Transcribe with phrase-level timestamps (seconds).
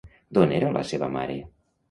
[0.37, 1.37] D'on era la seva mare?